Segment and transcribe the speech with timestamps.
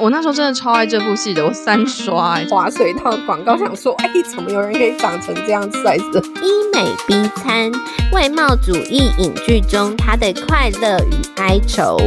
[0.00, 2.46] 我那时候真的超爱这部戏的，我三刷、欸。
[2.46, 6.18] 滑水道广告想说，哎，怎么有人可以长成这样 size 的？
[6.42, 7.70] 医美 B 餐，
[8.10, 11.98] 外貌主义影剧中他的快乐与哀愁。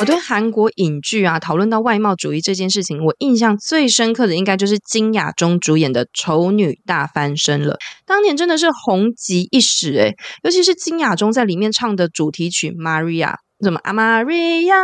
[0.00, 7.78] 我对韩国影剧啊，讨论到外貌主义这件事情，我印象最深刻的应该就是金雅中主演的《丑女大翻身》了。
[8.04, 13.28] 当年真的是红极一时诶，尤其是金雅中在里面唱的主题曲《Maria》。
[13.60, 14.76] 什么阿玛利亚，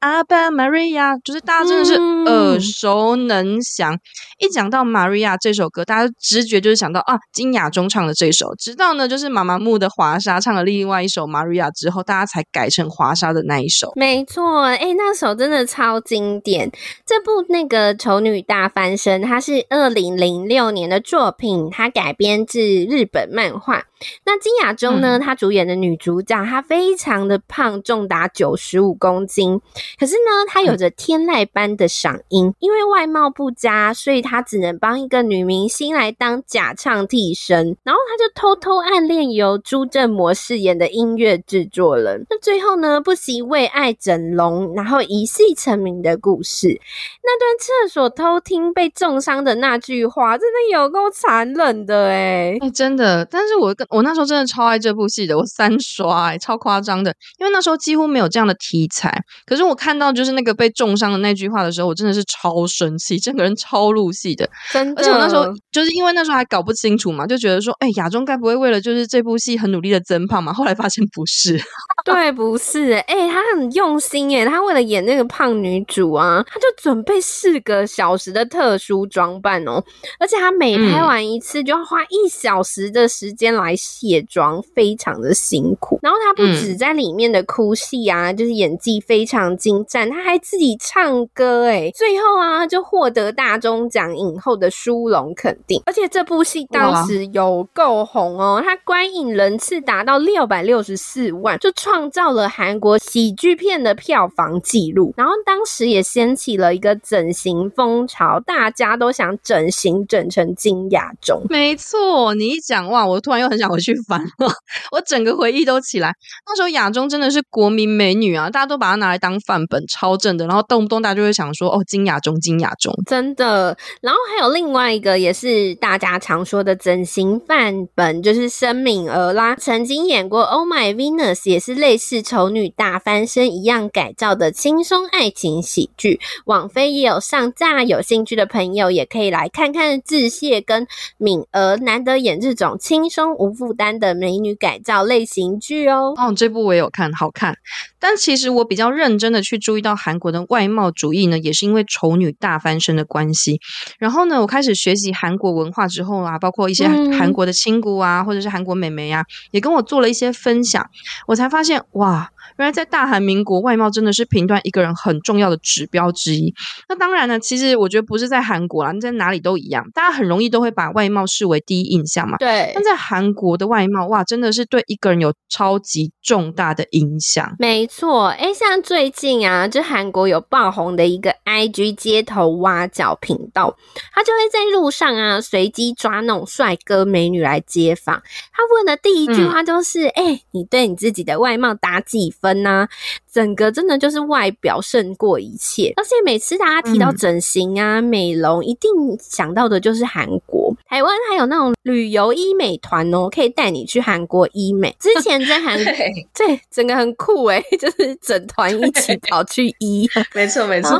[0.00, 3.94] 阿爸玛利亚，就是大家真的是耳熟能详。
[3.94, 4.00] 嗯、
[4.40, 8.54] 一讲到玛利亚这首歌，大家直觉就是想到啊，金雅中唱的这首。
[8.56, 13.90] 直到呢，就是妈妈木的华莎唱了另外一首玛利亚之后，大家才改成华莎的那一首。
[13.96, 16.70] 没错，哎、欸，那首真的超经典。
[17.06, 23.86] 这部那个丑女大翻身，它是二零零六年的作品，它改编自日本漫画。
[24.24, 25.18] 那金雅中呢？
[25.18, 29.60] 她主演的女主角，她非常的胖，重达九十五公斤。
[29.98, 37.76] 可是呢，她有着天籁般的嗓音，因为外貌不佳，所以她只能帮一个女明星来当假唱替身。
[37.82, 42.24] 然后她就偷偷暗恋由朱振模饰演的音乐制作人。
[42.30, 46.80] 那最后呢，不惜为爱整容，然后一戏成名的故事。
[47.22, 52.70] 那段厕所偷听被重伤的那句话，真的有够残忍的哎、欸！
[52.70, 53.24] 真的。
[53.30, 59.12] 但是我跟我那时候真的超爱这部戏的，我三刷超夸张的，因为那时候几乎没有这样的题材。
[59.44, 64.48] 可是我看到就是那个被重伤的那句话的时候，我真的是超生气，整个人超入戏的。
[64.72, 70.52] 真的，而且我那时候就是因为那时候还搞不清楚嘛，就觉得说，哎、欸，亚中该不会为了就是这部戏很努力的增胖嘛？
[70.52, 71.60] 后来发现不是，
[72.04, 79.82] 对，不是，哎、欸，他很用心哎，他为了演那个胖女主啊，他就准备四个小时的特殊装扮哦，
[80.20, 83.74] 而且他每拍完一次就要花一小时的时间来。
[83.80, 111.40] 卸妆非常的辛苦，然后他不止在里面的哭戏啊，嗯、就是演技非常精湛，他还自己唱歌哎，最后啊就获得大钟奖影后的殊荣肯定，而且这部戏当时有够红哦，他观影人次达到六百六十四万，就创造了韩国喜剧片的票房纪录，然后当时也掀起了一个整形风潮，大家都想整形整成金雅中。
[111.48, 113.69] 没错，你一讲哇，我突然又很想。
[113.70, 114.52] 我去翻了，
[114.92, 116.12] 我整个回忆都起来。
[116.46, 120.46] 那时候亚中真的是国民美女啊，大家都把她拿来当范本，超正的。
[120.46, 123.76] 然后动不动大家就会想说：“哦，金亚中，金亚中。”真的。
[124.00, 136.20] 然后还有另外一个也是大家常说的整形范本，就是申敏儿啦，曾经演过《Oh My Venus》，也是类似丑女大翻身一样改造的轻松爱情喜剧。
[136.46, 146.14] 网飞也有上架，有兴趣的朋友也可以来看看致谢跟敏儿，难得演这种轻松无负担的美女改造类型剧哦。
[146.16, 147.58] 哦，这部我也有看，好看。
[147.98, 153.60] 但其实我比较认真的去注意到韩国的外貌主义呢，也是因为丑女大翻身的关系。
[153.98, 160.88] 然后呢，我开始学习韩国文化之后啊，包括一些韩国的亲姑啊，嗯、或者是韩国美眉啊，也跟我做了一些分享，
[161.28, 162.30] 我才发现哇。
[162.60, 166.54] 原来在大韩民国，外貌真的是评断一个人很重要的指标之一。
[166.90, 172.36] 那当然呢，其实我觉得不是在韩国啦，你在哪里都一样，大家很容易都会把外貌视为第一印象嘛。
[172.36, 172.70] 对。
[172.74, 177.56] 但在韩国的外貌，哇，真的是对一个人有超级重大的影响。
[177.58, 183.74] 没错，哎，像最近啊，就韩国有爆红的一个 IG 街头挖角频道，
[184.12, 188.16] 他就会在路上啊随机抓那种帅哥美女来街访。
[188.52, 192.49] 他问的第一句话就是：哎、嗯，你对你自己的外貌打几分？
[192.50, 192.86] 分呐，
[193.32, 200.74] 整个真的就是外表胜过一切，而且每次大家提到整形啊、嗯、美容，一定想到的就是韩国。
[200.88, 204.94] 台湾还有那种旅游医美团哦，可以带你去韩国医美。
[204.98, 205.92] 之 前在韩国，
[206.34, 210.08] 对，整个很酷诶， 就是整团一起跑去医。
[210.34, 210.98] 没 错没错。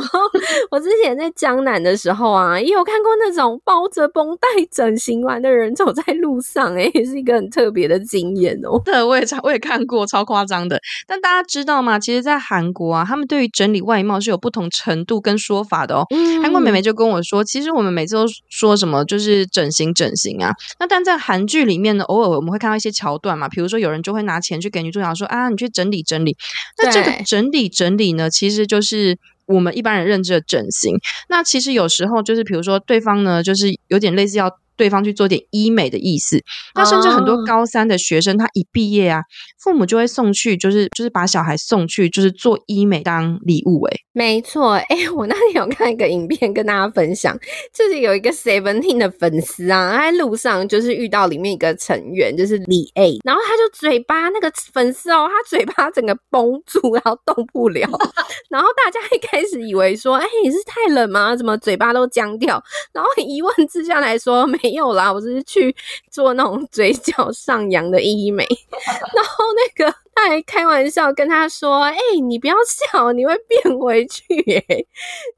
[0.69, 8.81] 我之前在江南的时候啊，也有看过那种包着绷带整形完的人走在路上，诶，也是一个很特别的经验哦。
[8.85, 10.79] 对，我也我也看过，超夸张的。
[11.07, 11.99] 但大家知道吗？
[11.99, 16.05] 其实，在韩国啊，他们对于整理外貌是有不同程度跟说法的哦。
[16.09, 26.35] 嗯、韩国妹妹就跟我说，其实我们每次都说什么就是整形整形啊，那但在韩剧里面呢，偶尔我们会看到一些桥段嘛，比如说有人就会拿钱去给女主角说啊，你去整理整理。
[26.81, 30.95] 那这个整理整理呢，其实就是我们一般人认知的整形。
[31.29, 34.49] 那其实有时候就是，比如说对方呢，就是有点类似要。
[34.81, 36.41] 对方去做点医美的意思，
[36.73, 39.21] 那甚至很多高三的学生，他一毕业啊，
[39.63, 43.83] 父母就会送去，就是就是把小孩送去，就是做医美当礼物。
[43.83, 47.37] 哎，没错，哎，我那天有看一个影片跟大家分享，
[47.73, 57.89] 就是有一个 Seventeen 的粉丝啊，他在路上就是遇到里面一个成员，就是李 A，然后他就嘴巴那个粉丝哦，他嘴巴整个绷住，然后动不了，
[58.49, 61.35] 然后大家一开始以为说，哎，你是太冷吗？
[61.35, 62.61] 怎么嘴巴都僵掉？
[62.93, 64.57] 然后一问之下来说没。
[64.63, 65.75] 没有啦，我只是去
[66.11, 68.47] 做那种嘴角上扬的医美，
[69.15, 69.91] 然后那个
[70.27, 72.55] 还开玩笑跟他说：“哎、你不要
[72.91, 74.23] 笑，你会变回去。”，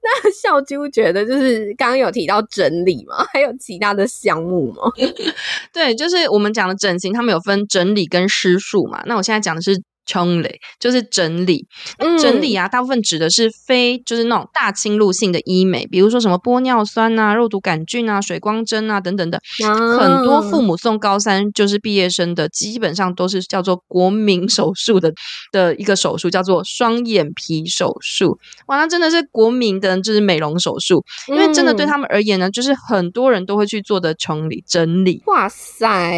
[0.02, 4.84] 那笑就觉得就是刚刚有提到整理嘛， 还有其他的项目吗？
[5.74, 9.02] 对，就是我们讲的整形，他们有分整理跟施术嘛。
[9.06, 9.82] 那我现在讲的是。
[10.06, 11.66] 冲理就是整理，
[12.22, 19.40] 整理啊，大部分指的是非就是那种大侵入性的医美，比如说什么玻尿酸啊、肉毒杆菌啊、水光针啊等等的。
[19.98, 25.14] 很多父母送高三就是毕业生的，基本上都是叫做国民手术的
[25.54, 28.38] 的一个手术，叫做双眼皮手术。
[28.68, 35.22] 哇，那真的是国民的就是美容手术，因为真的对他们而言呢，就是很多人都会去做的冲理整理。
[35.28, 36.18] 哇塞，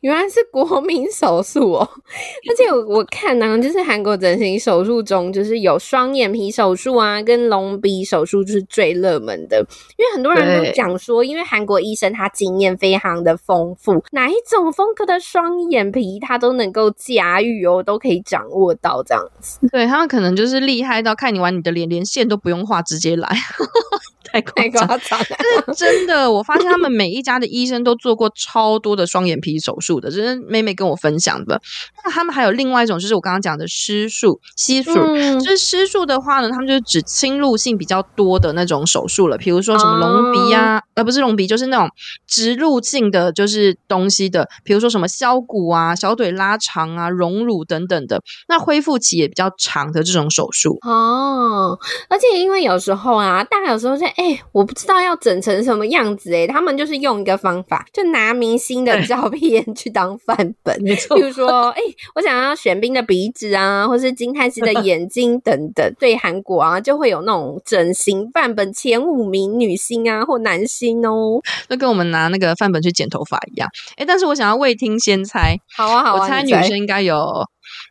[0.00, 1.88] 原来是国民手术哦！
[2.48, 3.25] 而且我看。
[3.26, 9.58] 看呢，就是韩国整形手术中，就是有双眼皮手术啊，跟隆鼻手术就是最热门的。
[9.96, 19.58] 因为很多人都讲说，因为韩国医生他经验非常的丰富，哪一种风格的双眼皮他都能够驾驭哦，都可以掌握到这样子。
[19.72, 23.28] 对，他们可能就是厉害到看你玩你的脸，连线都不用画，直接来。
[24.32, 31.60] 太夸张了，但是真的，我发现他们每一家的医生都做过超多的双眼皮手术的，这是妹妹跟我分享的。
[32.04, 34.92] 那他们还有另外一种，就是我刚刚讲的施术、吸术。
[34.96, 41.88] 嗯、就是施术的话呢，他们就是指侵入性比较多的那种手术了，比如说什么隆鼻啊，呃、不是隆鼻，就是那种
[42.26, 50.78] 植入性的，就是东西的，比如说什么削骨啊、小腿拉长啊、隆乳等等的，那恢复期也比较长的这种手术。
[50.82, 51.78] 哦，
[52.08, 54.12] 而且因为有时候啊，大家有时候在。
[54.16, 61.16] 哎、欸，我不知道要整成什么样子哎、欸，他们就是用一个方法，就拿明星的照片去当范本， 没错。
[61.16, 65.86] 比如说，哎、欸，我想要玄彬的鼻子啊，或是金泰熙的眼睛等等。
[66.00, 73.68] 对韩国啊，就会有那种整形范本前五名女星啊，或男星哦，就跟我们拿那个范本去剪头发一样。
[73.90, 77.16] 哎、欸，但是我想要未听先猜，好啊，好啊，我猜女生应该有。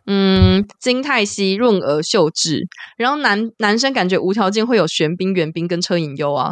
[0.07, 6.51] 嗯，金泰熙、润娥、秀智，然后男男生感觉无条件会有玄彬、元彬跟车银优啊。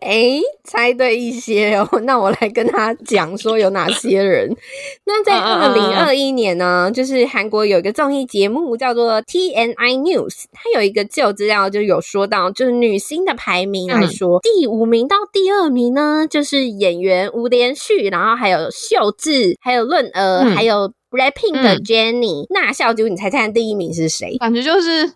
[0.00, 1.88] 哎、欸，猜对一些哦。
[2.02, 4.50] 那我来跟他讲说有哪些人。
[5.06, 20.92] 那在二零二一年呢，就是韩国有一个综艺节目叫做 TNI News，它有一个旧资料就有说到，就是女星的排名来说，嗯、第五名到第二名呢，就是演员吴连旭，然后还有秀智，还有润娥，嗯、还有。
[21.14, 24.36] Rapping 的 Jennie，、嗯、那笑就，你猜猜第一名是谁？
[24.38, 25.12] 感觉就是。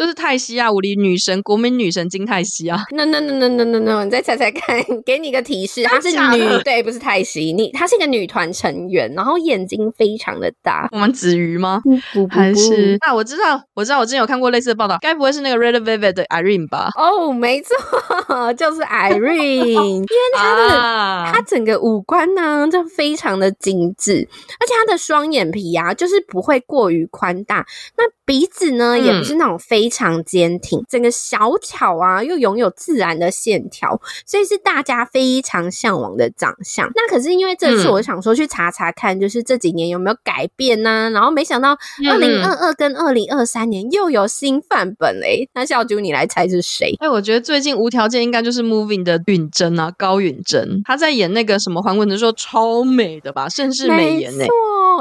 [0.00, 2.84] 就是泰熙啊，武林女神、国民女神金泰熙啊。
[2.90, 10.88] No no no no no no no，你再猜猜看，给你个提示，她是女，对，不是泰熙，你她是一个女团成员，然后眼睛非常的大。
[10.92, 11.82] 我们子瑜吗？
[11.84, 16.88] 不不不，还是啊，我知道，我知道，我之前有看过类似的报道，该不会是那个 Red Velvet 的 Irene 吧？
[16.96, 17.76] 哦，oh, 没错，
[18.56, 24.26] 就是 Irene，因为她的她、啊、整个五官呢就非常的精致，
[24.58, 27.66] 而且她的双眼皮啊，就是不会过于宽大，
[27.98, 29.89] 那鼻子呢、嗯、也不是那种非。
[29.90, 36.88] 非常坚挺，整个小巧啊，又拥有自然的线条，所以是大家非常向往的长相。
[36.94, 41.70] 那可是因为这次我想说去查查看，就是这几年有没有改变呢、然后没想到
[42.08, 45.48] 二零二二跟二零二三年又有新范本嘞。
[45.54, 46.94] 那小啾你来猜是谁？
[47.00, 54.44] 哎，我觉得最近无条件应该就是 Moving 的允真啊，高允真，她在演那个什么还魂的时候超美的吧，盛世美颜呢。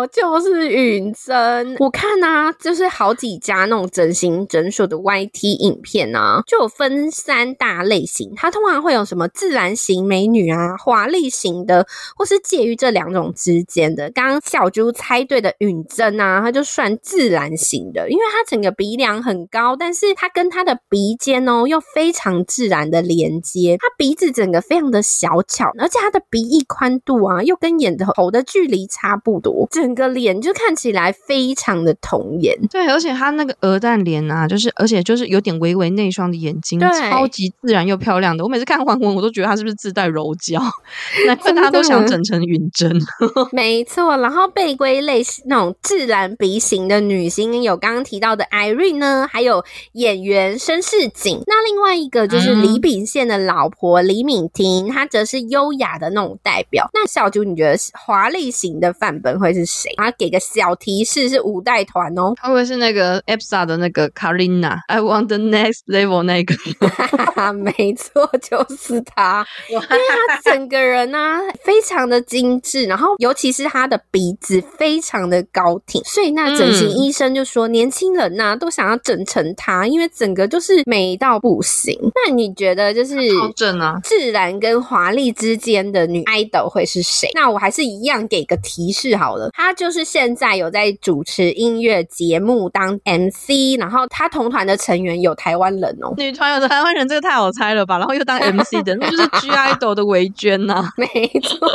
[0.07, 1.75] 错，就是允真。
[1.79, 8.31] 我看啊，就是好几家那种整形诊所的 YT 影片呢、啊，就有分三大类型。
[8.35, 14.09] 它通常会有什么自然型美女啊、华丽型的，或是介于这两种之间的。
[14.11, 23.77] 刚刚小猪猜对的允真啊，她就算自然型的，因为她整个鼻梁很高，但是她跟她的鼻尖哦又非常自然的连接。
[23.79, 32.55] 她鼻子整个非常的小巧，而且她的鼻翼宽度啊又跟眼头的距离差不多，整整个脸就看起来非常的童颜。
[32.69, 38.43] 对，而且他那个鹅蛋脸啊，就是而且就是有点微微内双的眼睛，超级自然又漂亮的。
[38.43, 40.61] 我每次看黄文，我都觉得他是不是自带柔焦？
[41.25, 42.95] 难怪大家都想整成云针。
[43.51, 51.41] 没错，然后被归类那种自然鼻型的女星，有刚刚提到的 Irene 呢，还有演员申世景。
[51.47, 56.87] 那另外一个就是李秉宪的老婆李敏婷，她则是优雅的那种代表。
[56.93, 59.91] 那小朱，你觉得华丽型的范本会是谁？
[59.97, 62.33] 啊，给个小提示，是五代团哦。
[62.41, 66.55] 会不会是那个 EPSA 的那个 Karina？I want the next level 那个？
[67.53, 69.45] 没错，就是他。
[69.69, 81.97] 因为他整个人呢、啊，非常的精致，然后尤其是他的鼻子非常的高挺，所以那整形医生就说，年轻人呐、啊、都想要整成他，因为整个就是美到不行。
[82.13, 87.29] 那你觉得就是好正啊，自然跟华丽之间的女 idol 会是谁？
[87.33, 97.99] 那我还是一样给个提示好了，他就是现在有在主持音乐节目当 MC，然后他同团的成员有台湾人哦，女团有台湾人，这个太好猜了吧？
[97.99, 101.07] 然后又当 MC 的，那就是 G IDOL 的维娟呐、啊， 没
[101.43, 101.69] 错，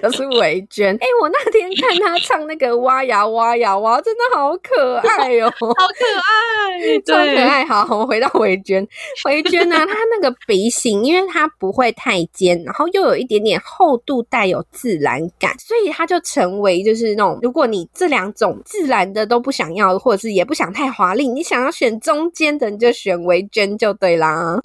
[0.00, 0.94] 就是维娟。
[1.02, 7.64] 哎、欸，我那天看他唱那个挖呀挖呀哇，真的好可爱哦，好可爱，超可爱。
[7.64, 8.86] 好，我们回到维娟，
[9.24, 24.58] 维娟呢，她那个鼻型，因为她不会太尖，然后又有一点点厚度，带有自然感，所以她就成为就是如果你这两种自然的都不想要，或者是也不想太华丽，你想要选中间的，你就选维娟就对啦。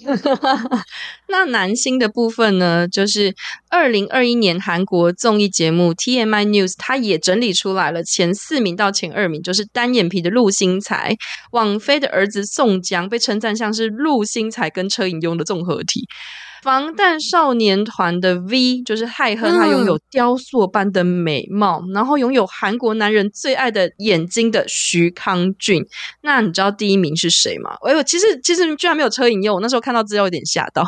[1.28, 3.34] 那男星的部分呢，就是
[3.68, 11.16] 二零二一年韩国综艺节目 TMI News，他也整理出来了前四名到前二名，就是单眼皮的陆星材，
[11.52, 16.08] 王菲的儿子宋江被称赞像是陆星材跟车银庸的综合体。
[16.62, 25.86] 防弹少年团的 V 就是泰亨，他拥有雕塑般的美貌，嗯、然后拥有韩国男人最爱的眼睛的徐康俊。
[26.22, 27.76] 那你知道第一名是谁吗？
[27.82, 30.82] 哎呦，其实其实居然没有车影佑，我那时候看到资料有点吓到，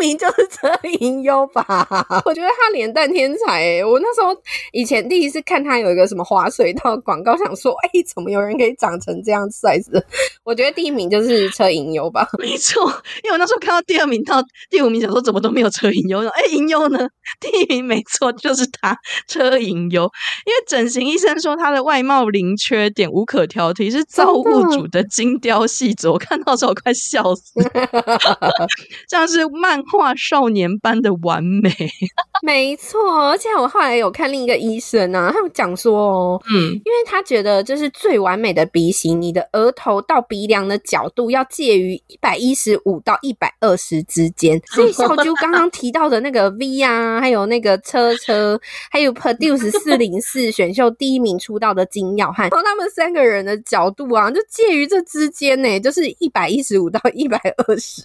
[0.00, 1.64] 名就是车银优吧？
[2.24, 4.36] 我觉得他脸蛋天才我那时候
[4.72, 9.84] 以前第一次看他有一个什么滑水道广告，想说哎、欸，怎么有人可以长成这样 size？
[10.44, 12.28] 我觉得第一名就是车银优吧？
[12.38, 12.84] 没错，
[13.24, 14.18] 因为我那时候看到第二名。
[14.28, 16.28] 到第五名，想说怎么都没有车银优呢？
[16.28, 16.98] 哎，银优呢？
[17.40, 18.94] 第一名没错，就是他
[19.26, 20.02] 车银优。
[20.44, 26.12] 因为整形医生说他的外貌零缺点，无可挑剔，是造物主的精雕细琢。
[26.12, 28.68] 我看到时候我快笑死了，
[29.08, 31.70] 像是漫画少年般的完美。
[32.40, 44.60] 没错，而且我后来有看另一个医生啊，他们讲说哦，嗯，因为他觉得就是最完美的鼻型，你的额头到鼻梁的角度要介于一百一十五到一百二十之间。
[44.72, 58.02] 所以小啾刚刚提到的那个 V 啊，还有那个车车，还有 Produce 四零四 选秀第一名出道的金耀汉，然后他们三个人的角度啊，就介于这之间呢，就是一百一十五到一百二十，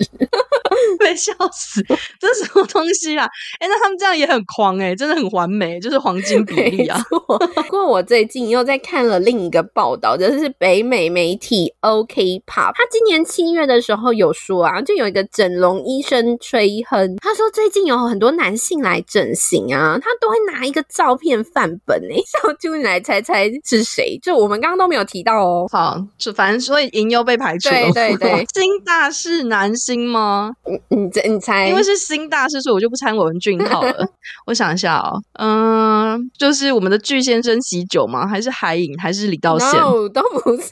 [1.00, 1.84] 被笑死，
[2.20, 3.26] 这是什么东西啊？
[3.60, 7.00] 哎、欸，那他们这样也很狂哎、欸，真的很完美，就是黄金比例啊。
[7.10, 24.18] 不过我最近又在看了另一个报道，就是北美媒体 OK Pop，他今年七月的时候有说啊，就有一个整容医生吹哼，他说最近有很多男性来整形啊，他都会拿一个照片范本哎、欸，小啾你来猜猜是谁？
[24.22, 25.68] 就我们刚刚都没有提到哦。
[25.72, 27.92] 好，就反正所以银优被排除了。
[27.94, 30.52] 对对对，新大势男星吗？
[30.66, 31.68] 你你你猜？
[31.68, 33.94] 因为是新大势，所以我就不猜文俊浩了。
[34.48, 38.26] 我想一下哦，嗯、呃，就是我们的巨先生喜酒吗？
[38.26, 38.98] 还是海影？
[38.98, 40.72] 还是李道宪？No，都不是。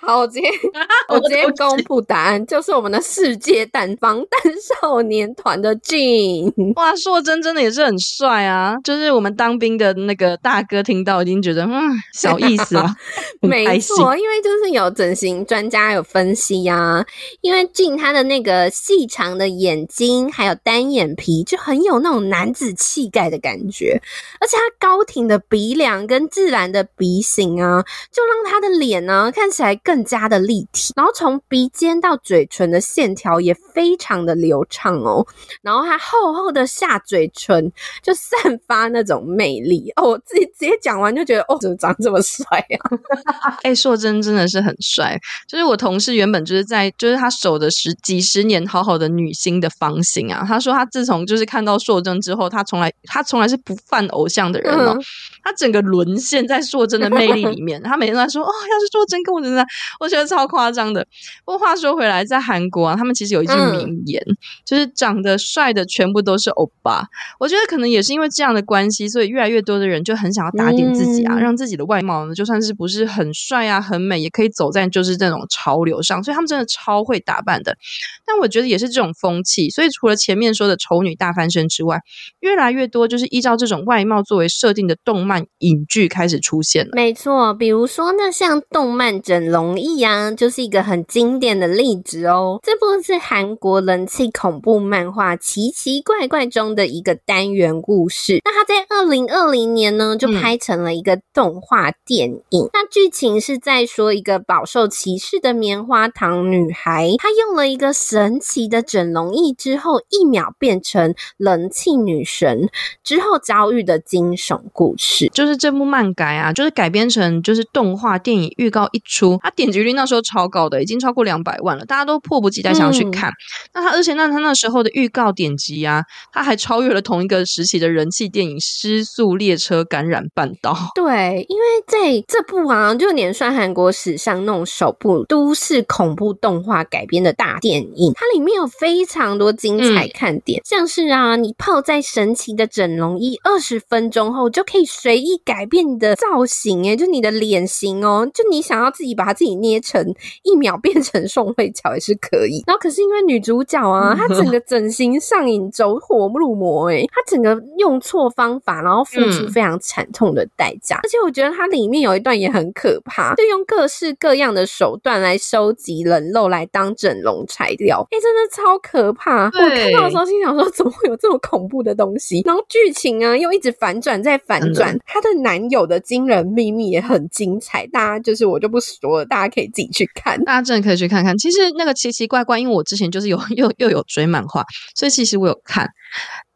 [0.00, 0.48] 好，我直接
[1.08, 6.52] 我直接公布答案，就是我们的世界蛋防弹少年团的俊。
[6.76, 8.76] 哇，硕真真的也是很帅啊！
[8.84, 12.94] 就是我们当兵的那个大哥听到已经觉得嗯，小意思啊。
[13.42, 17.06] 没错，因为就是有整形专家有分析呀、啊，
[17.40, 23.98] 因为俊他的那个细长的眼睛，还有单眼皮，就很有那种男子气概的感觉，
[24.38, 35.26] 而且他高挺的鼻梁跟自然的鼻型啊，就让他的脸呢、看起来更加的立体，然后从鼻尖到嘴唇的线条也非常的流畅哦，
[35.62, 37.72] 然后他厚厚的下嘴唇
[38.02, 39.90] 就散发那种魅力。
[39.96, 42.44] 哦，我自己直接讲完就觉得哦，怎么长这么帅
[42.78, 42.90] 啊？
[43.64, 54.98] 哎、欸，硕真真的是很帅，就是我同事原本就是在就是他守的十几十年好好的女星的芳心啊，他说他自从就是看到硕珍之后，他从来他从来是不犯偶像的人哦。
[55.44, 57.80] 他整个沦陷在硕珍的魅力里面。
[57.82, 59.64] 他每天都在说：“哦，要是硕珍跟我真的，
[60.00, 61.06] 我觉得超夸张的。”
[61.44, 67.04] 不过话说回来，在韩国啊，他们其实有一句名言，嗯、就是长得帅的全部都是欧巴。
[67.38, 76.22] 我觉得可能也是因为这样的关系，所以越来越多的人就很想要打点自己啊，嗯、让自己的外貌呢，就算是不是很帅啊、很美，也可以走在就是这种潮流上。
[76.22, 77.76] 所以他们真的超会打扮的。
[78.24, 81.98] 但我觉得也是这种风气，所以除了前面说的丑女大翻身之外，
[82.40, 86.90] 越来越多就是依照这种外貌作为设定的动漫影剧开始出现了。
[86.94, 92.60] 没错，比如说那像动漫《整容液》啊，就是一个很经典的例子哦。
[92.62, 98.40] 这部是韩国人气恐怖漫画《奇奇怪怪》中的一个单元故事。
[98.44, 102.64] 那它在二零二零年呢，就拍成了一个动画电影。
[102.64, 112.68] 嗯、那剧情是在说一个饱受歧视的棉花糖女孩，她用了一个神奇的整容液之后，一秒变成人气女神
[113.02, 115.23] 之后遭遇的惊悚故事。
[115.28, 118.44] 就是这部漫改啊，就是改编成就是动画电影。
[118.56, 123.30] 预告一出，它点击率那时候超高的，已经超过两百万了，大家都迫不及待想要去看。
[123.30, 123.34] 嗯、
[123.74, 126.02] 那它而且那它那时候的预告点击啊，
[126.32, 130.72] 它还超越了同一个时期的人气电影《失速列车感染半岛》。
[130.94, 152.62] 对，因为在这部啊，就连算韩国史上那种首部都市恐怖动画改编的大电影，它里面有非常多精彩看点，嗯、像是啊，你泡在神奇的整容衣二十分钟后，就可以随意改变你的造型，哎，就你的脸型哦，就你想要自己把它自己捏成一秒变成宋慧乔也是可以。
[152.66, 160.96] 然后可是因为女主角啊， 她整个整形上瘾，走火入魔，哎，她整个用错方法，然后付出非常惨痛的代价。
[160.96, 169.44] 嗯、而且我觉得它里面有一段也很可怕，就用各式各样的手段来收集人肉来当整容材料，哎，真的超可怕。
[169.46, 172.42] 我看到的时候心想说，怎么会有这么恐怖的东西？
[172.44, 181.36] 然后剧情啊又一直反转再反转，她的男友的惊人秘密也很精彩，大家就是我就不说了，大家可以自己去看，大家真的可以去看看。
[181.38, 185.88] 其实那个奇奇怪怪，因为我之前就是有又又有追漫画，所以其实我有看。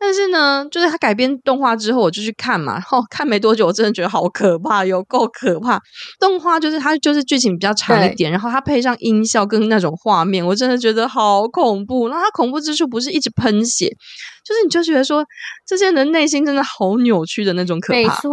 [0.01, 2.75] 但是呢，就是他改编动画之后，我就去看嘛。
[2.75, 5.81] 然哦，看没多久，我真的觉得好可怕，有够可怕。
[6.21, 12.09] 动画就是它就是剧情比较长一点，然后它配上音效跟那种画面，我真的觉得好恐怖。
[12.09, 13.97] 那它恐怖之处不是一直喷血。
[14.45, 15.23] 就是你就觉得说，
[15.67, 17.99] 这些人内心真的好扭曲的那种可怕。
[17.99, 18.28] 没错，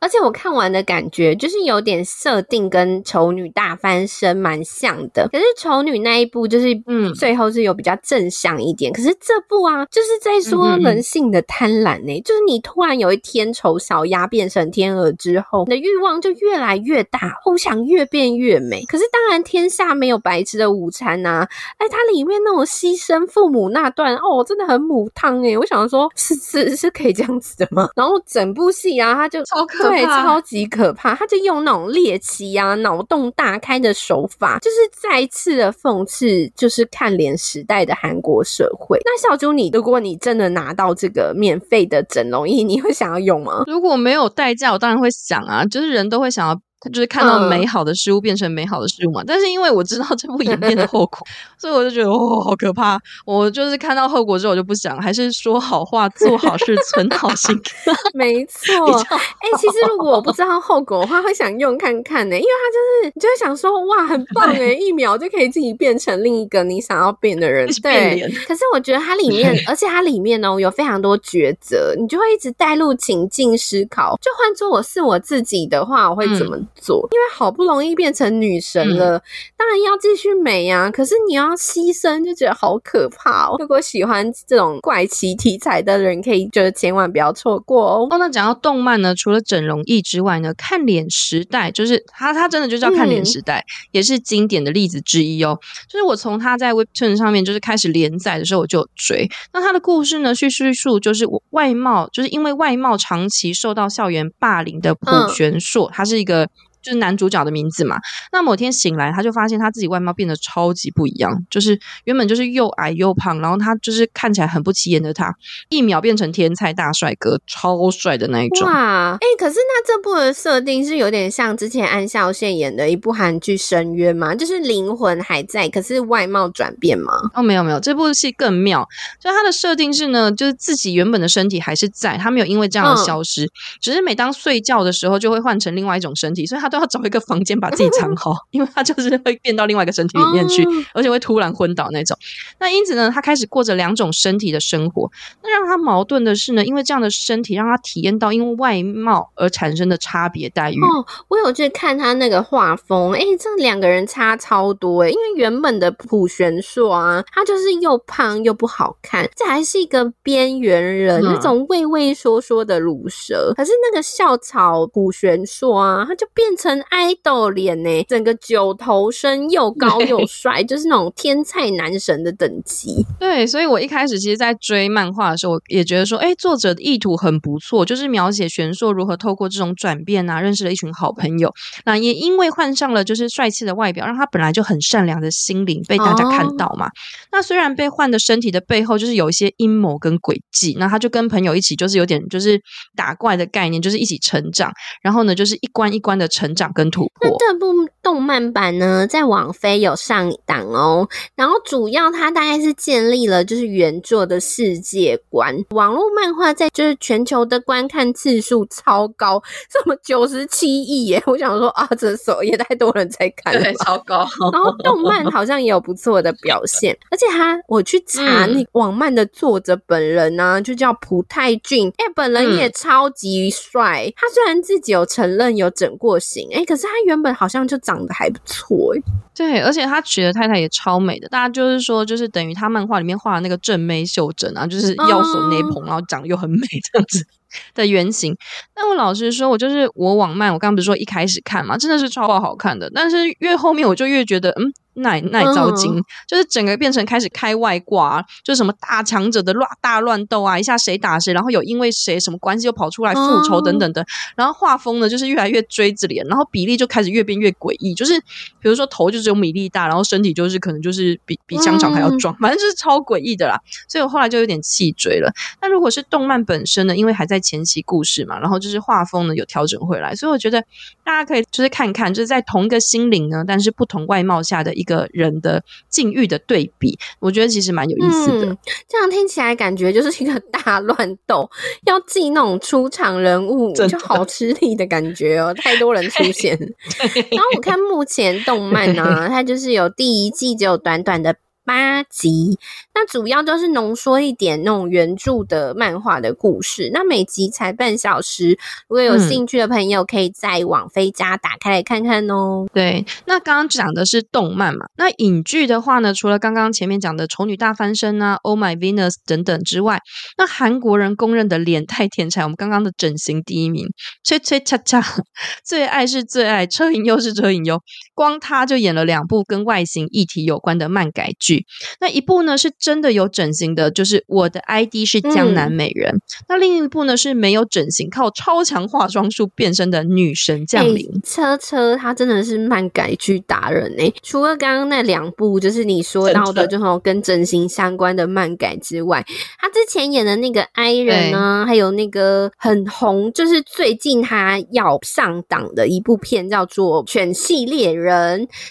[0.00, 5.28] 而且我看完的感觉就是有点设定跟丑女大翻身蛮像的。
[5.32, 8.92] 可是丑女那一部就是，嗯，最后是有比较正向一点。
[8.92, 12.18] 嗯、可是这部啊，就是在说人性的贪婪呢、欸。
[12.18, 18.84] 嗯嗯就是你突然有一天丑小鸭变成天鹅之后，你的欲望就越来越大，我想越变越美。
[18.86, 21.48] 可是当然天下没有白吃的午餐呐、啊。
[21.78, 25.56] 哎，它里面那种牺牲父母那段，哦，真的很母汤哎。
[25.56, 27.88] 我想说，是是是可以这样子的吗？
[27.94, 31.14] 然后整部戏啊，他就超可怕，对，超级可怕。
[31.16, 39.00] 他就用那种猎奇啊、脑洞大开的手法，就是再一次的讽刺，就是看脸时代的韩国社会。
[39.04, 43.64] 那小猪，你如果你真的拿到这个免费的整容仪，你会想要用吗？
[43.66, 46.60] 如果没有代价，我当然会想啊，就是人都会想要。
[46.78, 53.00] 他就是看到美好的事物变成美好的事物嘛，嗯、但是因为我知道这部影片的后果， 所以我就觉得哦，好可怕。
[53.24, 57.58] 我就是看到后果之后，我就不想，还是说好话、做好事、存好心。
[58.12, 67.66] 没错，哎、欸，其实如果我不知道后果的话，会想用看看呢、欸，因为他就是你就会想说哇，很棒哎、欸，一秒就可以自己变成另一个你想要变的人。
[67.82, 74.16] 对，可是我觉得它里面，而且它里面呢有非常多抉择，你就会一直带入情境思考。
[74.20, 76.56] 就换做我是我自己的话，我会怎么？
[76.66, 79.22] 嗯做，因为好不容易变成女神了，嗯、
[79.56, 80.90] 当然要继续美呀、啊。
[80.90, 83.56] 可是你要牺牲，就觉得好可怕哦。
[83.58, 88.08] 如果喜欢这种怪奇题材的人，可以就是千万不要错过哦。
[88.10, 95.58] 哦，那讲到动漫呢，除了整容液之外呢，看脸时代就是它，它真的就叫看脸时代，嗯、也是经典的例子之一哦。
[95.88, 99.28] 就是我从它在 Webtoon 上面就是开始连载的时候，我就有追。
[99.52, 106.48] 那它的故事呢，叙叙述就是我外貌，就是因为外貌长期受到校园霸凌的朴玄硕，他、嗯、是一个。
[106.86, 107.98] 就是男主角的名字嘛。
[108.30, 115.34] 那某天醒来，他就发现他自己外貌变得超级不一样，就是原本就是又矮又胖，然后他就是看起来很不起眼的他，
[115.68, 118.68] 一秒变成天才大帅哥，超帅的那一种。
[118.68, 124.32] 哇，哎、欸，可是那这部的设定是有点像之前安孝燮演的一部韩剧《深渊》吗？
[124.32, 127.12] 就是灵魂还在，可是外貌转变吗？
[127.34, 128.86] 哦，没有没有，这部戏更妙，
[129.18, 136.75] 就他的设定是呢，就是自己原本的身体还是在，他没有因为这样的消失，嗯、只是每当睡觉的时候就会换成另外一种身体，所以他都。
[136.76, 142.16] 都要找一个房间把自己藏好， 因为他就是会变到另外一个身体里面去，哦、而且会突然昏倒那种。
[142.60, 145.10] 那因此呢，他开始过着两种身体的生活。
[145.42, 150.80] 那让他矛盾的是呢，因为这样的身体让他体验到因为外貌而产生的差别待遇。
[150.82, 163.52] 哦，我有去看他那个画风，哎，这两个人差超多哎，因为原本的普玄硕啊，他就是又胖又不好看，这还是一个边缘人，嗯、那种畏畏缩缩的乳蛇。
[163.56, 173.04] 可是那个校草普玄硕啊，他就变成爱豆脸呢，整个九头身又高又帅，就是那种天才男神的等级。
[173.18, 181.52] 对，所以我一开始其实，在追漫画的时候，我也觉得说，哎，作者的意图很不错，就是描写玄硕如何透过这种转变啊，认识了一群好朋友。
[181.84, 186.86] 那也因为换上了就是帅气的外表，让他本来就很善良的心灵被大家看到嘛。
[186.86, 186.90] 哦、
[187.32, 190.76] 那虽然被换的身体的背后，就是有一些阴谋跟诡计。
[190.78, 192.60] 那他就跟朋友一起，就是有点就是
[192.94, 194.72] 打怪的概念，就是一起成长。
[195.02, 197.30] 然后呢，就是一关一关的成长跟突破。
[197.30, 201.08] 那这部动漫版呢，在网飞有上档哦。
[201.34, 205.52] 然后主要它大概是建立了就是原作的世界观。
[205.70, 211.20] 网络漫画在就是全球的观看次数超高，什么九十七亿耶！
[211.26, 214.18] 我想说啊，这首也太多人在看了，对，超高。
[214.52, 224.08] 然后动漫好像也有不错的表现，而且他我去查那网漫的作者本人呢、啊，就叫朴泰俊，哎，本人也超级帅。
[224.14, 229.02] 他虽然自己有承认有整过型，哎，可是他原本好像就长得还不错，哎。
[229.34, 231.28] 对，而且他娶的太太也超美的。
[231.28, 236.58] 大家就是说，就是等于他漫画里面画的那个正妹秀珍啊，就是腰锁内捧，然后长得又很美
[236.90, 237.26] 这样子。
[237.74, 238.36] 的原型，
[238.74, 244.72] 但我老实说，我就是我网漫，我刚刚不是说一开始看嘛，真的是超好看的，但是越后面我就越觉得，嗯。
[244.98, 245.92] 耐耐糟心，
[246.26, 254.02] 就是整个变成开始开外挂，就是什么大强者的乱大乱斗啊，一下谁打谁，然后有因为谁什么关系又跑出来复仇等等的，
[254.36, 258.18] 然后画风呢就是越来越锥子脸，然后比例就开始越变越诡异，就是
[258.58, 265.30] 比如说头就只有米粒大，然后身体就是可能就是比比香肠还要壮，反正就是超诡异的啦，所以我后来就有点弃追了。
[265.60, 270.60] 那如果是动漫本身呢，因为还在前期故事嘛，然后就是画风呢有调整回来，所以我觉得
[271.04, 275.06] 大家可以就是看看，就是在同一个心灵呢，但是不同外貌下的一个。
[275.12, 278.46] 人的境遇的对比，我觉得其实蛮有意思的。
[278.46, 281.48] 嗯，这样听起来感觉就是一个大乱斗，
[281.86, 286.58] 要记那种出场人物，就好吃力的感觉哦，太多人出现。
[287.30, 291.34] 然后我看目前动漫呢，啊，它就是有第一季只有短短的。
[291.66, 292.58] 八集，
[292.94, 296.90] 那主要就是浓缩一点那种原著的漫画的故事。
[296.92, 298.56] 那每集才半小时，
[298.88, 302.66] 如果有兴趣的朋友，可以在网飞家打开来看看哦。
[302.72, 310.00] 对，那刚刚讲的是动漫嘛，那影剧的话呢，除了刚刚前面讲的《丑女大翻身》啊，《Oh My Venus》等等之外，
[310.38, 313.88] 那韩国人公认的脸太天才，我们刚刚的整形第一名，
[314.22, 315.02] 吹吹恰恰，
[315.64, 317.80] 最爱是最爱，车银优是车银优，
[318.16, 321.66] 光他就演了两部跟外形议题有关的漫改剧。
[322.00, 326.14] 那一部呢是真的有整形的，就是我的 ID 是江南美人。
[326.14, 331.06] 嗯、那另一部呢是没有整形，靠超强化妆术变身的女神降临。
[331.06, 334.10] 欸、车车他真的是漫改剧达人哎！
[334.22, 339.22] 除了刚刚那两部，就是你说到的，就跟整形相关的漫改之外，
[339.58, 348.04] 他之前演的那个 I 人呢，还有那个很红，就是最近他要上档的一部片叫做《犬系猎人》，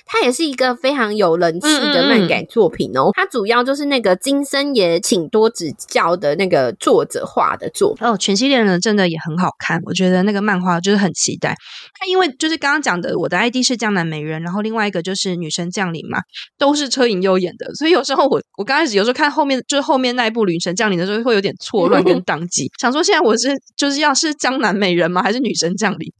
[0.05, 2.73] 它也是一个非常有人气的漫改作品。
[2.73, 8.17] 嗯嗯品哦，它主要就是那个金森也请多指教的那个作者画的作品哦。
[8.17, 11.55] 全系列呢，真的也很好看，我觉得那个漫画就是很期待。
[11.97, 16.19] 它因为就是刚刚讲的，我的 ID 是江南美人，然后另外一个就是女神降临嘛，
[16.57, 26.11] 都是车银优演的，所以有时候我我刚开始有时候看后面就是后面那一部女神降临的时候，会有点错乱跟 当机，想说现在我是就是要是江南美人吗，还是女神降临？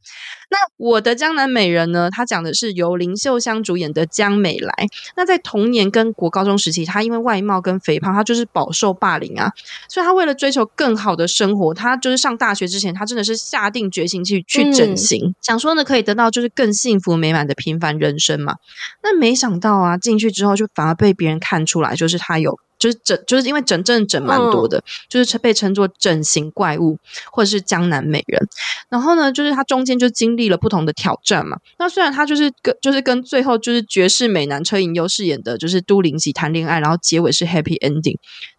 [0.48, 2.08] 那我的江南美人呢？
[2.10, 4.72] 她讲的是由林秀香主演的江美来。
[5.16, 9.50] 那在童年跟国高中时期，她因为外貌跟肥胖，她就是饱受霸凌啊。
[9.88, 18.56] 所以她为了追求更好的生活，她就是上大学之前，她真的是下定决心去去整形，嗯、想说呢可以得到就是更幸福美满的平凡人生嘛。
[19.02, 22.58] 那没想到啊，进去之后就反而被别人看出来，就是她有。
[22.86, 26.98] 就是整，就是因为整正整蛮多的，哦、就是被称作整形怪物，
[27.32, 28.40] 或者是江南美人。
[28.88, 31.58] 然后呢，就是他中间就经历了不同的挑战嘛。
[31.78, 38.16] 那虽然他就是跟，就是跟最后就是绝世美男车银优饰演的，就是都灵喜谈恋爱，然后结尾是 happy ending。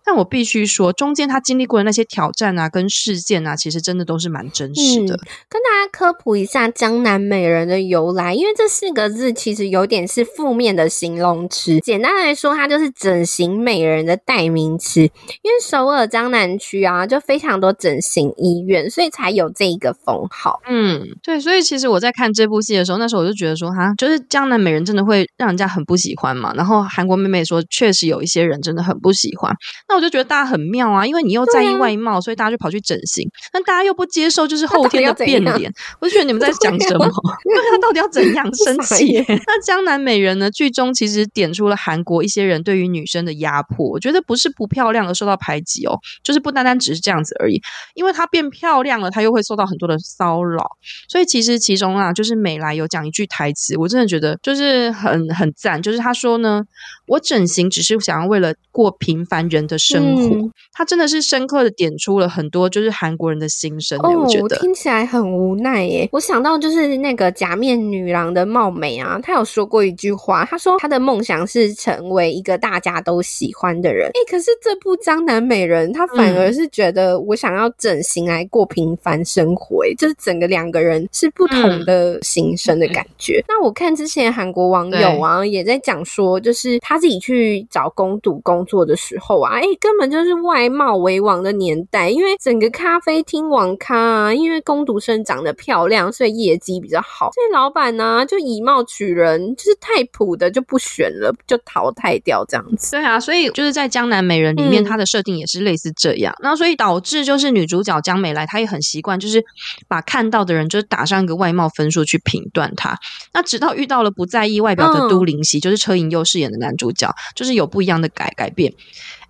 [0.09, 5.15] 但我必须说，中间他经历过的那些挑战啊，跟事件啊，其实真的都是蛮真实的。
[5.15, 11.81] 嗯，跟大家科普一下“江南美人”的由来，因为这四个字其实有点是负面的形容词。
[11.81, 15.01] 简单来说，它就是整形美人的代名词。
[15.01, 20.61] 因为首尔江南区啊，就非常多整形医院，所以才有这一个封号。
[20.69, 26.53] 嗯，对，所以其实我在看这部戏的时候，那时候我就觉得说，哈，就是江南美人真的会让人家很不喜欢嘛。
[26.55, 29.53] 然后韩国妹妹说，确实有一些人真的很不喜欢。
[29.89, 33.27] 那我就觉得大家很妙啊，因为你又在意外貌，所以大家就跑去整形。
[33.51, 35.73] 但大家又不接受，就是后天的变脸。
[35.99, 37.05] 我就觉得你们在 讲什么？
[37.45, 39.23] 因为他到底要怎样 生气？
[39.27, 40.51] 那江南美人呢？
[40.51, 43.89] 剧中其实点出了韩国一些人对于女生的压迫。
[43.89, 47.59] 我觉得不是不漂亮而受到排挤哦，就是不单单只是这样子而已。
[47.95, 50.63] 因为她变漂亮了，她又会受到很多的骚扰。
[51.09, 56.63] 所以其实其中啊，就是美来有讲一句台词，我真的觉得就是很很赞，就是她说呢。
[57.09, 63.97] 我整形只是想要为了过平凡人的生活，嗯、他真的是深刻的点出了很多就是韩国人的心声。
[63.99, 66.09] 哦，我觉得听起来很无奈耶。
[66.11, 74.09] 我想到就是那个假面女郎的貌美啊，她有说过一句话，她说她的梦想是成为一个大家都喜欢的人。
[74.09, 83.39] 诶，可是这部《江南美人》，她反而是觉得我想要整形来过平凡生活，诶，就是整个两个人是不同的心声的感觉。
[83.39, 86.97] 嗯、那我看之前韩国网友啊也在讲说，就是他。
[86.97, 92.09] 自己去找工读工作的时候啊，根本就是外貌为王的年代。
[92.09, 97.29] 因为整个咖啡厅网咖啊，因为工读生长得漂亮，所以业绩比较好。
[97.31, 102.97] 所以老板呢、啊，就以貌取人，就是太普的就不选了，就淘汰掉这样子。
[102.97, 106.35] 对啊，所以就是在《江南美人》里面，它的设定也是类似这样。
[106.41, 109.41] 然后、嗯、所以导致就是女主角江美来，她也很习惯，就是
[109.87, 112.97] 把看到的人就是打上一个外貌分数去评断她。
[113.33, 116.91] 那直到遇到了不在意外表的都灵熙，嗯、就是车银优饰演的男主。
[116.97, 118.73] 角就是有不一样的改改变。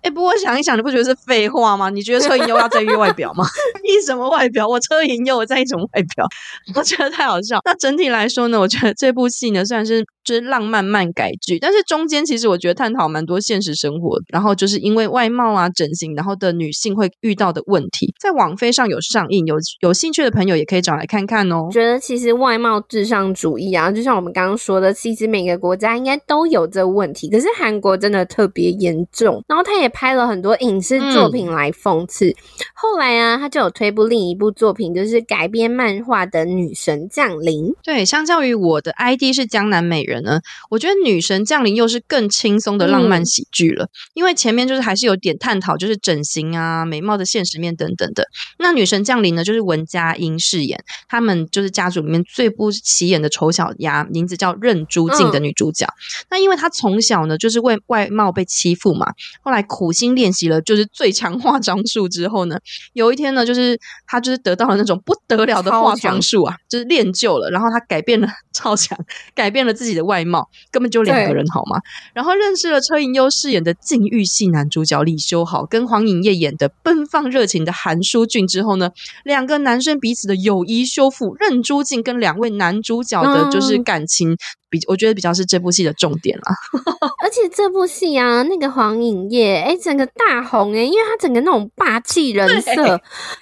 [0.00, 1.90] 哎，不过想一想，你不觉得是废话吗？
[1.90, 3.44] 你觉得车银优要在意外表吗？
[3.84, 4.66] 意什么外表？
[4.68, 6.26] 我车银优我在意什么外表？
[6.74, 7.60] 我觉得太好笑。
[7.64, 21.68] 那整体来说呢，我觉得这部戏呢，虽然是就是浪漫漫改剧，但是中间其实我觉得探讨蛮多现实生活，然后就是因为外貌啊、整形，然后的女性会遇到的问题，在网飞上有上映，有有兴趣的朋友也可以找来看看哦。
[21.72, 29.88] 觉得其实外貌至上主义啊，就像我们刚刚说的，其实每个国家应该都有这个问题，可是韩国真的特别严重，然后他也。
[29.98, 32.34] 拍了很多影视作品来讽刺，嗯、
[32.74, 37.64] 后来啊，他就有推部另一部作品，就是改编漫画的《女神降临》。
[37.82, 48.26] 对，相较于我的 ID 是江南美人呢，我觉得《女神降临》又是更轻松的浪漫喜剧了，嗯、因为前面就是还是有点探讨，就是整形啊、美貌的现实面等等的。
[48.58, 55.86] 那《女神降临》呢，就是文佳音饰演，他们就是家族里面最不起眼的丑小鸭，名字叫任朱静的女主角。
[55.86, 59.64] 嗯、那因为她从小呢，就是为外貌被欺负嘛，后来。
[59.68, 62.56] 苦心练习了就是最强化妆术之后呢，
[62.94, 68.98] 有一天呢，就是她就是得到了那种不得了的化妆术啊，就是练就了，然后她改变了 超强，
[69.34, 71.80] 改变了自己的外貌，根本就两个人好吗？
[72.14, 78.90] 然后认识了车银优饰演的禁欲系男主角李修豪，跟黄颖烨演的奔放热情的韩书俊之后呢，
[79.24, 84.36] 两个男生彼此的友谊修复，任朱静跟两位男主角的就是感情。
[84.68, 86.52] 嗯比我觉得比较是这部戏的重点啦，
[87.24, 92.70] 而且这部戏啊，那个黄颖烨，哎，整个大红哎，因为他整个那种霸气人设，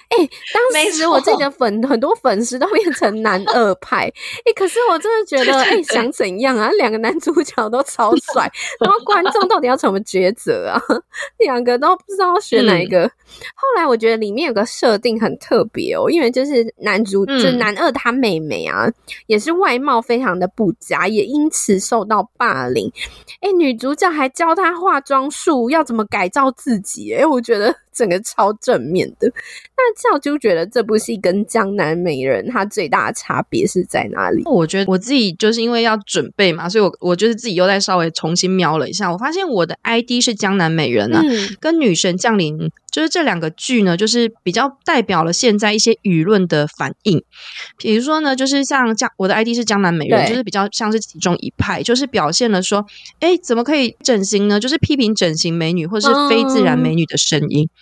[0.07, 4.05] 哎对，当时我这个粉很多粉丝都变成男二派，
[4.45, 6.69] 哎，可是我真的觉得，哎，想怎样啊？
[6.77, 10.81] 两个男主角都超帅，然后观众到底要怎么抉择啊？
[11.39, 13.03] 两个都不知道选哪一个。
[13.03, 13.11] 嗯、
[13.53, 18.87] 后来我觉得里面有个设定很特别哦，因为就是男主，嗯、就是男二他妹妹啊，
[19.27, 21.05] 也是外貌非常的不佳。
[21.17, 22.91] 也因此受到霸凌，
[23.41, 29.27] 哎，女主角还教她化妆术，要怎么改造自己，哎，我觉得整个超正面的。
[29.75, 34.43] 那俏就觉得这部戏跟《江南美人》它最大的差别是在哪里？
[34.45, 42.57] 我觉得我自己就是因为要准备嘛，所以我我就是自己又再稍微重新瞄了一下，我发现我的 ID 是《江南美人》啊，嗯、跟《女神降临》。
[42.89, 47.21] 就是这两个剧呢，就是比较代表了现在一些舆论的反应。
[47.77, 52.83] 比如说呢，就是像江我的 ID 是江南美人，就是比较像是其中一派，就是表现了说，
[53.19, 54.59] 哎，怎么可以整形呢？
[54.59, 57.65] 就是批评整形美女或是非自然美女的声音。
[57.65, 57.69] 嗯、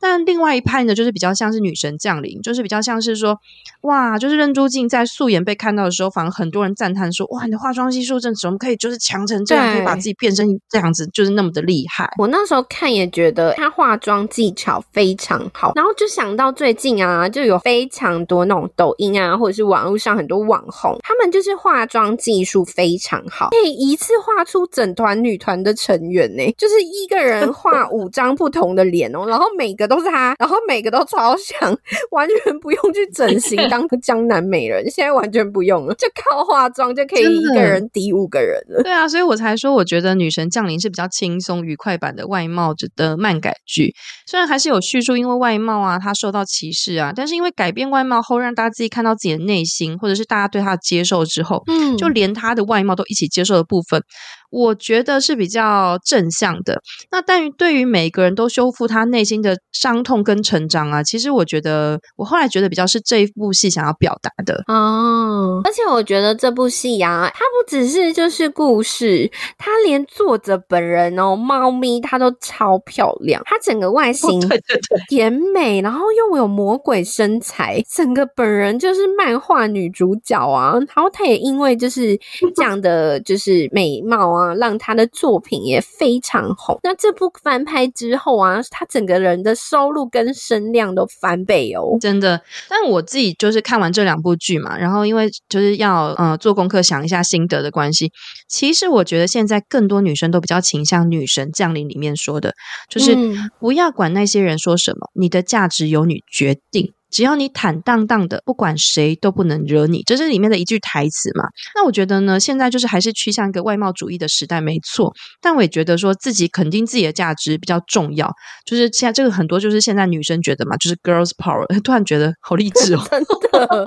[0.00, 3.38] 但另外一派呢，就是比较像是女神降临，就是比较像是说，
[3.82, 12.10] 哇，就是任珠静在素颜被看到的时候，反而很多人赞叹说，哇，你的化妆技术真怎么可以就是强成这样，可以把自己变成这样子，就是那么的厉害。
[12.18, 31.78] 我那时候看也觉得她化妆技巧非常好，然后就想到最近啊，就有非常多那种抖音啊，或者是网络上很多网红，他们就是化妆技术非常好，可以一次画出整团女团的成员呢，就是一个人画五张不同的脸哦，然后每个都是她，然后每个都超像，
[32.10, 38.82] 完全不用去整形 当江南美人，现在完全不用了，就靠化妆就可以一个人抵五个人了。
[38.82, 43.94] 对啊，所以我才说，我觉得《女神降临》是比较轻松愉快版的外貌的漫改剧，
[44.26, 54.02] 虽然还是有叙述因为外貌啊，她受到歧视啊，但是因为改变外貌后，让大家自己看到自己的内心，或者是大家对她的接受之后，嗯，就连她的外貌都一起接受的部分。
[54.50, 56.80] 我觉得是比较正向的。
[57.10, 65.60] 那但于对于每个人都修复他内心的伤痛跟成长啊，其实我觉得我后来觉得比较是这一部戏想要表达的哦。
[65.64, 80.74] 而且我觉得这部戏啊，它不只是就是故事，它连作者本人哦，猫咪它都超漂亮，它整个外形对对对甜美，然后又有魔鬼身材，整个本人就是漫画女主角啊。
[80.94, 82.18] 然后她也因为就是
[82.54, 84.46] 这样的就是美貌啊。
[84.46, 86.78] 啊，让他的作品也非常红。
[86.82, 92.40] 那这部翻拍之后啊，他整个人的收入跟声量都翻倍哦，真的。
[92.68, 98.12] 但我自己就是看完这两部剧嘛，然后因为就是要呃做功课，想一下心得的关系。
[98.46, 102.52] 其实我觉得现在更多女生都比较倾向《女神降临》里面说的，
[102.90, 103.16] 就是
[103.58, 106.92] 不要管那些人说什么，你的价值由你决定。
[107.10, 111.44] 只要你坦荡荡的，不管谁都不能惹你，这是里面的一句台词嘛？
[111.74, 115.12] 那我觉得呢，现在就是还是趋向一个外貌主义的时代，没错。
[115.40, 118.30] 但我也觉得说自己肯定自己的价值比较重要。
[118.64, 121.66] 就是现在这个很多就是现在女生觉得嘛，就是 girls power。
[121.82, 123.84] 突然觉得好励志哦， 真的。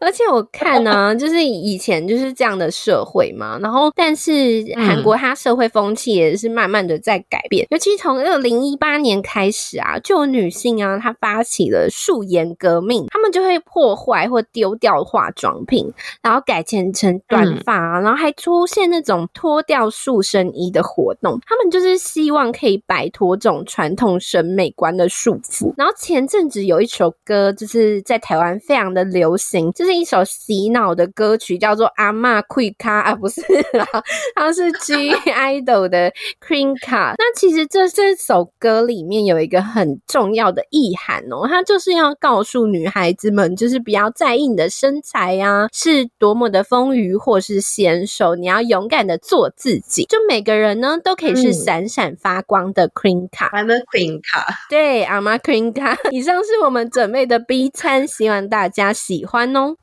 [0.00, 25.72] 而且我看呢、啊，就是以前就是这样的社会嘛，然后但是韩国它社会风气也是慢慢的在改变，嗯、尤其从二零一八年开始啊，就有女性啊，她发起了素颜革命，他们就会破坏或丢掉化妆品，然后改剪成短发啊，然后还出现那种脱掉塑身衣的活动，他们就是希望可以摆脱这种传统审美观的束缚。
[25.76, 33.40] 然后前阵子有一首歌，就是在台湾非常的流行，就是一首洗脑的歌曲，叫做《阿嬷开卡》啊，不是
[33.74, 33.86] 啦，
[34.34, 36.12] 它是 G Idol 的
[36.44, 37.14] Queen 卡。
[37.18, 50.04] 那其实这这首歌里面有一个很重要的意涵哦，它就是要告诉女孩子们，就是不要在意你的身材呀，是多么的丰腴或是纤瘦，你要勇敢的做自己。
[50.04, 53.50] 就每个人呢，都可以是闪闪发光的 Queen 卡。
[53.52, 55.98] I'm a Queen 卡，对，，I'm a Queen 卡。
[56.12, 59.74] 以上是我们准备的 B 餐，希望大家喜欢哦。